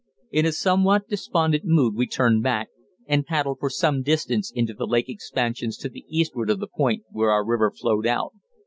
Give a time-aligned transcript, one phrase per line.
[0.31, 2.69] In a somewhat despondent mood we turned back,
[3.05, 7.03] and paddled for some distance into the lake expansions to the eastward of the point
[7.11, 8.33] where our river flowed out.